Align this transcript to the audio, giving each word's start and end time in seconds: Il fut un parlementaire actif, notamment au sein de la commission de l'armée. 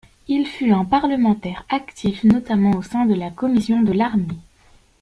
Il 0.27 0.47
fut 0.47 0.71
un 0.71 0.83
parlementaire 0.83 1.63
actif, 1.69 2.23
notamment 2.23 2.71
au 2.71 2.81
sein 2.81 3.05
de 3.05 3.13
la 3.13 3.29
commission 3.29 3.83
de 3.83 3.91
l'armée. 3.91 4.39